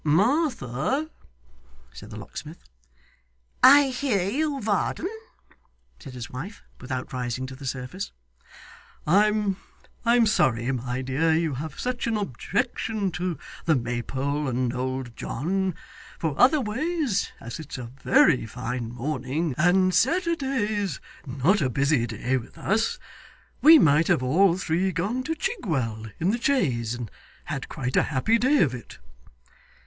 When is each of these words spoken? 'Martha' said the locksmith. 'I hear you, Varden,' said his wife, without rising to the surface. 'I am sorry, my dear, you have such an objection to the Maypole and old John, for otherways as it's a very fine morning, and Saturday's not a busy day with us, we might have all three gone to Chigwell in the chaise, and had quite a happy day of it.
'Martha' 0.03 1.11
said 1.93 2.09
the 2.09 2.17
locksmith. 2.17 2.63
'I 3.61 3.89
hear 3.89 4.27
you, 4.27 4.59
Varden,' 4.59 5.07
said 5.99 6.13
his 6.15 6.27
wife, 6.27 6.63
without 6.79 7.13
rising 7.13 7.45
to 7.45 7.55
the 7.55 7.67
surface. 7.67 8.11
'I 9.05 9.51
am 10.07 10.25
sorry, 10.25 10.71
my 10.71 11.03
dear, 11.03 11.35
you 11.35 11.53
have 11.53 11.79
such 11.79 12.07
an 12.07 12.17
objection 12.17 13.11
to 13.11 13.37
the 13.65 13.75
Maypole 13.75 14.47
and 14.47 14.73
old 14.73 15.15
John, 15.15 15.75
for 16.17 16.33
otherways 16.35 17.31
as 17.39 17.59
it's 17.59 17.77
a 17.77 17.91
very 18.01 18.47
fine 18.47 18.91
morning, 18.95 19.53
and 19.55 19.93
Saturday's 19.93 20.99
not 21.27 21.61
a 21.61 21.69
busy 21.69 22.07
day 22.07 22.37
with 22.37 22.57
us, 22.57 22.97
we 23.61 23.77
might 23.77 24.07
have 24.07 24.23
all 24.23 24.57
three 24.57 24.91
gone 24.91 25.21
to 25.21 25.35
Chigwell 25.35 26.07
in 26.19 26.31
the 26.31 26.41
chaise, 26.41 26.95
and 26.95 27.11
had 27.45 27.69
quite 27.69 27.95
a 27.95 28.01
happy 28.09 28.39
day 28.39 28.63
of 28.63 28.73
it. 28.73 28.97